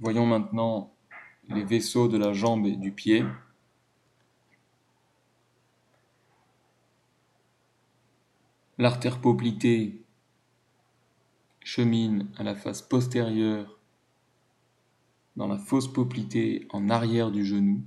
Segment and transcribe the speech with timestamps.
[0.00, 0.94] Voyons maintenant
[1.48, 3.24] les vaisseaux de la jambe et du pied.
[8.78, 10.04] L'artère poplitée
[11.64, 13.78] chemine à la face postérieure
[15.36, 17.82] dans la fosse poplitée en arrière du genou.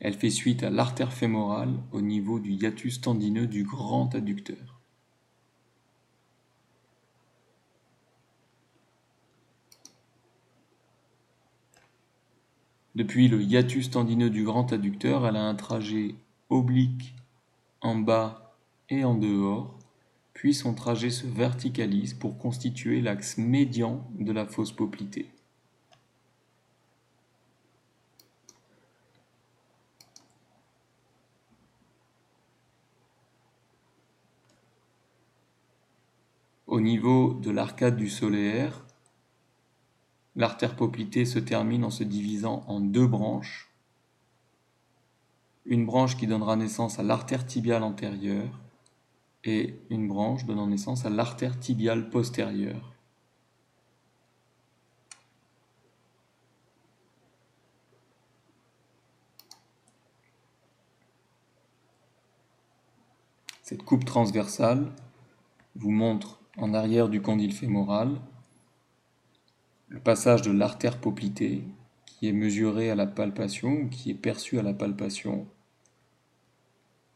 [0.00, 4.75] Elle fait suite à l'artère fémorale au niveau du hiatus tendineux du grand adducteur.
[12.96, 16.14] Depuis le hiatus tendineux du grand adducteur, elle a un trajet
[16.48, 17.14] oblique
[17.82, 18.56] en bas
[18.88, 19.78] et en dehors,
[20.32, 25.30] puis son trajet se verticalise pour constituer l'axe médian de la fosse poplitée.
[36.66, 38.85] Au niveau de l'arcade du solaire,
[40.36, 43.72] L'artère poplitée se termine en se divisant en deux branches.
[45.64, 48.60] Une branche qui donnera naissance à l'artère tibiale antérieure
[49.44, 52.92] et une branche donnant naissance à l'artère tibiale postérieure.
[63.62, 64.92] Cette coupe transversale
[65.74, 68.20] vous montre en arrière du condyle fémoral
[69.88, 71.62] le passage de l'artère poplitée
[72.04, 75.46] qui est mesuré à la palpation ou qui est perçu à la palpation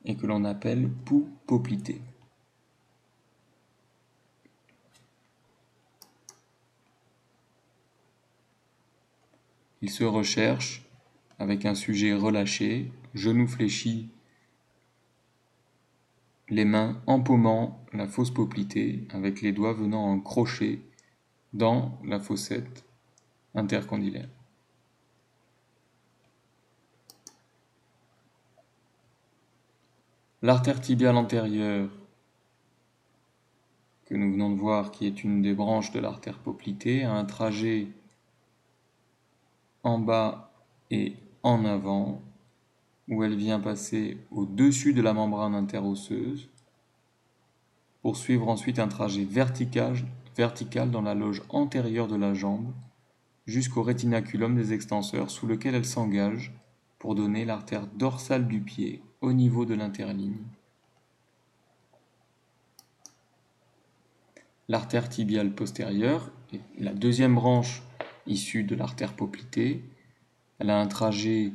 [0.05, 2.01] et que l'on appelle pouls poplité.
[9.83, 10.87] Il se recherche
[11.39, 14.11] avec un sujet relâché, genou fléchi,
[16.51, 20.81] les mains empaumant la fausse poplité avec les doigts venant en crochet
[21.53, 22.84] dans la fossette
[23.55, 24.29] intercondylaire.
[30.43, 31.91] L'artère tibiale antérieure,
[34.06, 37.25] que nous venons de voir, qui est une des branches de l'artère poplitée, a un
[37.25, 37.88] trajet
[39.82, 40.50] en bas
[40.91, 42.22] et en avant,
[43.09, 46.49] où elle vient passer au-dessus de la membrane interosseuse,
[48.03, 49.97] pour suivre ensuite un trajet vertical
[50.37, 52.73] verticale dans la loge antérieure de la jambe
[53.47, 56.53] jusqu'au rétinaculum des extenseurs sous lequel elle s'engage
[56.99, 60.45] pour donner l'artère dorsale du pied au niveau de l'interligne.
[64.69, 67.83] L'artère tibiale postérieure est la deuxième branche
[68.27, 69.83] issue de l'artère poplitée.
[70.59, 71.53] Elle a un trajet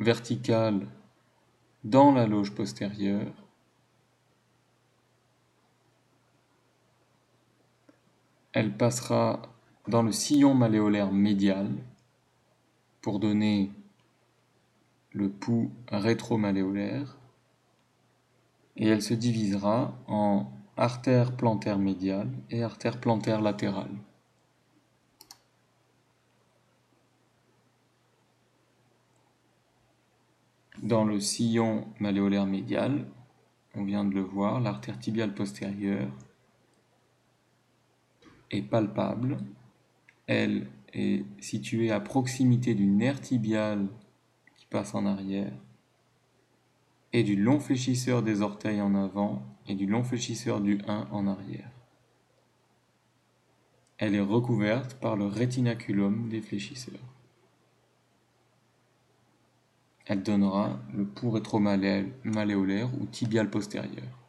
[0.00, 0.86] vertical
[1.84, 3.32] dans la loge postérieure
[8.52, 9.42] elle passera
[9.86, 11.70] dans le sillon malléolaire médial
[13.00, 13.70] pour donner
[15.12, 17.16] le pouls rétromalléolaire
[18.76, 23.90] et elle se divisera en artère plantaire médiale et artère plantaire latérale.
[30.82, 33.04] Dans le sillon malléolaire médial,
[33.74, 36.08] on vient de le voir, l'artère tibiale postérieure
[38.50, 39.38] est palpable.
[40.26, 43.86] Elle est située à proximité du nerf tibial
[44.56, 45.52] qui passe en arrière
[47.12, 51.26] et du long fléchisseur des orteils en avant et du long fléchisseur du 1 en
[51.26, 51.70] arrière.
[53.98, 56.94] Elle est recouverte par le rétinaculum des fléchisseurs.
[60.06, 64.27] Elle donnera le pouls rétromalléolaire ou tibial postérieur.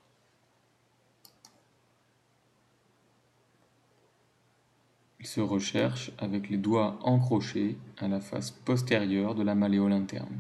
[5.20, 10.40] Il se recherche avec les doigts encrochés à la face postérieure de la malléole interne.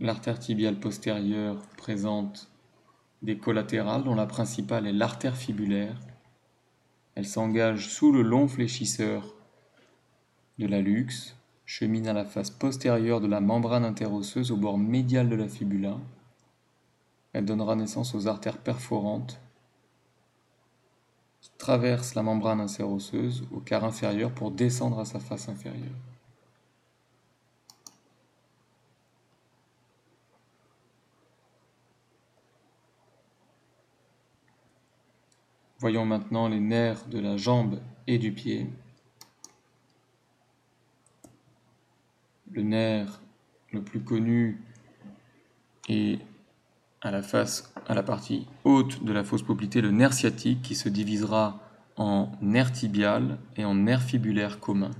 [0.00, 2.50] L'artère tibiale postérieure présente
[3.20, 6.00] des collatérales dont la principale est l'artère fibulaire.
[7.14, 9.34] Elle s'engage sous le long fléchisseur
[10.58, 11.36] de la luxe
[11.72, 15.96] chemine à la face postérieure de la membrane interosseuse au bord médial de la fibula.
[17.32, 19.40] Elle donnera naissance aux artères perforantes
[21.40, 25.96] qui traversent la membrane interosseuse au quart inférieur pour descendre à sa face inférieure.
[35.78, 38.68] Voyons maintenant les nerfs de la jambe et du pied.
[42.52, 43.20] Le nerf
[43.72, 44.60] le plus connu
[45.88, 46.18] est
[47.00, 50.74] à la face, à la partie haute de la fosse poplitée, le nerf sciatique qui
[50.74, 51.60] se divisera
[51.96, 54.90] en nerf tibial et en nerf fibulaire commun.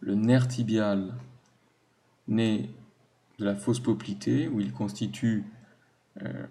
[0.00, 1.14] Le nerf tibial
[2.28, 2.70] naît
[3.38, 5.44] de la fosse poplitée où il constitue
[6.22, 6.46] euh,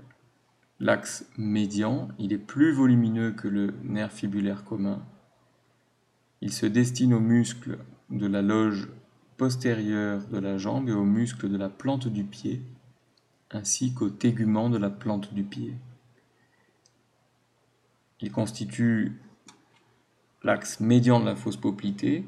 [0.80, 2.10] l'axe médian.
[2.20, 5.02] Il est plus volumineux que le nerf fibulaire commun.
[6.42, 7.80] Il se destine aux muscles
[8.10, 8.90] de la loge
[9.38, 12.62] postérieure de la jambe et aux muscles de la plante du pied,
[13.52, 15.74] ainsi qu'au tégument de la plante du pied.
[18.22, 19.20] Il constitue
[20.44, 22.26] l'axe médian de la fosse poplitée.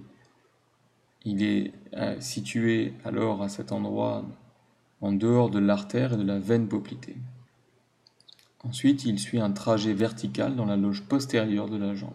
[1.24, 4.26] Il est euh, situé alors à cet endroit
[5.02, 7.18] en dehors de l'artère et de la veine poplitée.
[8.64, 12.12] Ensuite, il suit un trajet vertical dans la loge postérieure de la jambe.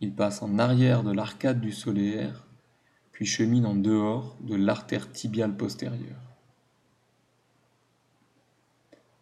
[0.00, 2.46] Il passe en arrière de l'arcade du solaire,
[3.12, 6.30] puis chemine en dehors de l'artère tibiale postérieure.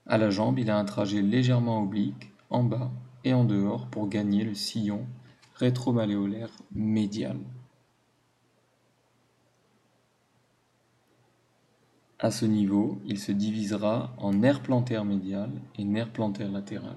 [0.06, 2.90] À la jambe, il a un trajet légèrement oblique, en bas
[3.24, 5.06] et en dehors pour gagner le sillon
[5.56, 7.38] rétromalléolaire médial.
[12.20, 16.96] À ce niveau, il se divisera en nerf plantaire médial et nerf plantaire latéral.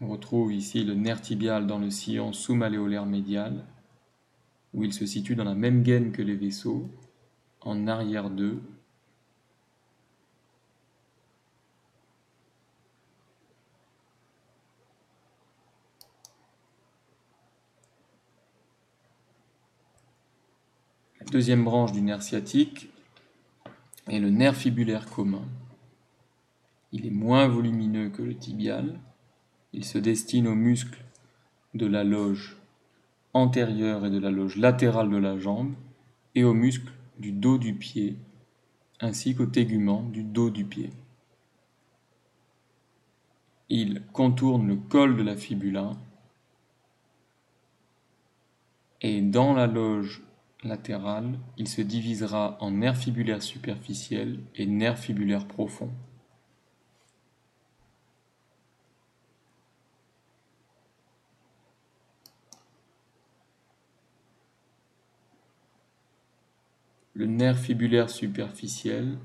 [0.00, 3.64] On retrouve ici le nerf tibial dans le sillon sous-malléolaire médial,
[4.72, 6.88] où il se situe dans la même gaine que les vaisseaux,
[7.60, 8.60] en arrière d'eux
[21.30, 22.90] deuxième branche du nerf sciatique
[24.08, 25.46] est le nerf fibulaire commun.
[26.92, 28.98] Il est moins volumineux que le tibial.
[29.72, 31.04] Il se destine aux muscles
[31.74, 32.56] de la loge
[33.32, 35.74] antérieure et de la loge latérale de la jambe
[36.34, 38.16] et aux muscles du dos du pied
[39.00, 40.90] ainsi qu'au tégument du dos du pied.
[43.68, 45.92] Il contourne le col de la fibula
[49.00, 50.22] et dans la loge
[50.62, 55.90] latéral, il se divisera en nerf fibulaire superficiel et nerf fibulaire profond.
[67.20, 69.18] Le nerf fibulaire superficiel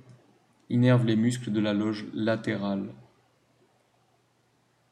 [0.69, 2.93] innerve les muscles de la loge latérale.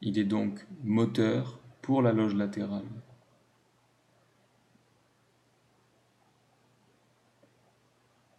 [0.00, 2.86] Il est donc moteur pour la loge latérale.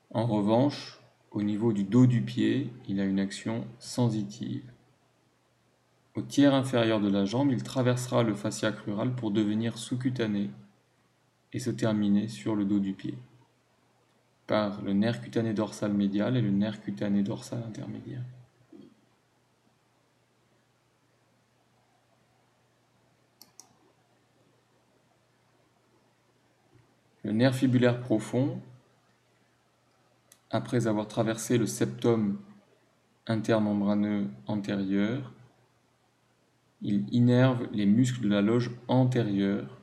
[0.10, 4.64] En revanche, au niveau du dos du pied, il a une action sensitive.
[6.16, 10.50] Au tiers inférieur de la jambe, il traversera le fascia crural pour devenir sous-cutané
[11.54, 13.16] et se terminer sur le dos du pied
[14.48, 18.24] par le nerf cutané dorsal médial et le nerf cutané dorsal intermédiaire.
[27.24, 28.62] Le nerf fibulaire profond
[30.52, 32.40] après avoir traversé le septum
[33.26, 35.34] intermembraneux antérieur,
[36.82, 39.82] il innerve les muscles de la loge antérieure,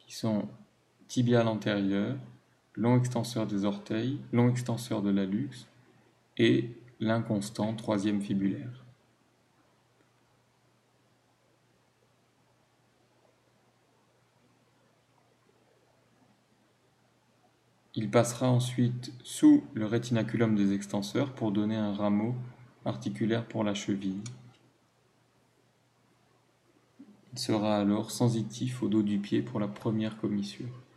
[0.00, 0.48] qui sont
[1.06, 2.16] tibial antérieur,
[2.78, 5.66] long extenseur des orteils, long extenseur de l'allux
[6.38, 6.70] et
[7.00, 8.84] l'inconstant troisième fibulaire.
[17.96, 22.36] Il passera ensuite sous le rétinaculum des extenseurs pour donner un rameau
[22.84, 24.22] articulaire pour la cheville.
[27.32, 30.87] Il sera alors sensitif au dos du pied pour la première commissure.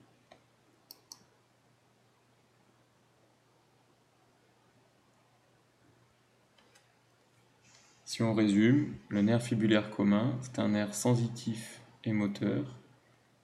[8.11, 12.77] Si on résume, le nerf fibulaire commun, c'est un nerf sensitif et moteur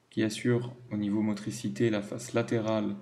[0.09, 2.93] qui assure au niveau motricité la face latérale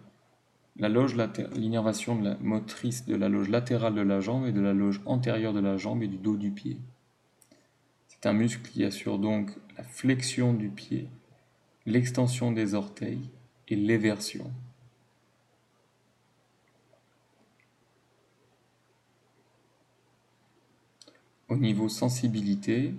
[0.76, 1.16] la loge
[1.56, 5.60] l'innervation motrice de la loge latérale de la jambe et de la loge antérieure de
[5.60, 6.78] la jambe et du dos du pied.
[8.10, 11.10] C'est un muscle qui assure donc la flexion du pied,
[11.88, 13.32] l'extension des orteils
[13.70, 14.52] et l'éversion.
[21.48, 22.96] Au niveau sensibilité,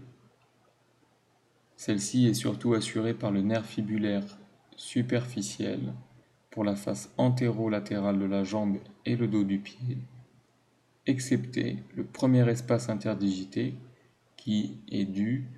[1.77, 4.39] celle-ci est surtout assurée par le nerf fibulaire
[4.77, 5.93] superficiel
[6.51, 9.99] pour la face antéro-latérale de la jambe et le dos du pied,
[11.07, 13.75] excepté le premier espace interdigité
[14.37, 15.49] qui est dû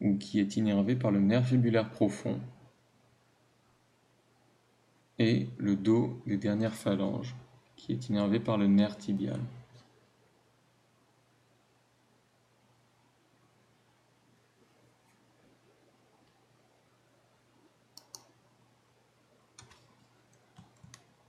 [0.00, 2.38] ou qui est innervé par le nerf fibulaire profond
[5.18, 7.34] et le dos des dernières phalanges
[7.74, 9.40] qui est innervé par le nerf tibial.